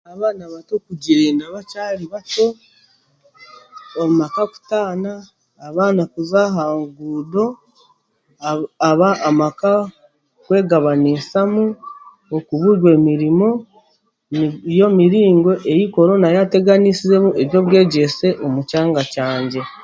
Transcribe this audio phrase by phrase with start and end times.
[0.13, 2.45] Abaana bato kugyenda bakyari bato
[4.03, 5.11] amaka kutaana
[6.13, 7.45] kuza aha nguudo
[8.89, 9.71] aba amaka
[10.45, 11.63] kwebaganisamu
[12.37, 13.49] okubugwa emirimo
[14.67, 19.61] niyo miringo ei korona yaateganiisemu eby'obwegyese omu kyanga kyange